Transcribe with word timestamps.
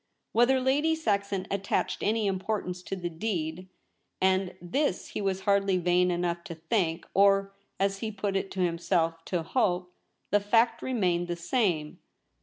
Whether 0.31 0.59
Lady 0.59 0.95
Saxon 0.95 1.45
attached 1.51 2.01
any 2.01 2.25
im 2.25 2.39
portance 2.39 2.83
to 2.85 2.95
the 2.95 3.07
deed— 3.07 3.69
and 4.19 4.55
this 4.59 5.09
he 5.09 5.21
was 5.21 5.41
hardly 5.41 5.77
vain 5.77 6.09
enough 6.09 6.43
to 6.45 6.55
think, 6.55 7.05
or, 7.13 7.53
as 7.79 7.99
he 7.99 8.11
put 8.11 8.35
it 8.35 8.49
to 8.53 8.61
himself, 8.61 9.23
to 9.25 9.43
hope— 9.43 9.93
the 10.31 10.39
fact 10.39 10.81
remained 10.81 11.27
the 11.27 11.35
same. 11.35 11.99